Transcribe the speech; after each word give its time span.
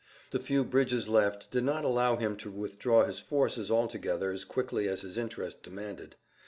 The 0.31 0.39
few 0.39 0.63
bridges 0.63 1.07
left 1.07 1.51
did 1.51 1.63
not 1.63 1.85
allow 1.85 2.15
him 2.15 2.35
to 2.37 2.49
withdraw 2.49 3.05
his 3.05 3.19
forces 3.19 3.69
altogether 3.69 4.31
as 4.31 4.45
quickly 4.45 4.87
as 4.87 5.01
his 5.01 5.15
interest 5.15 5.61
demanded. 5.61 6.15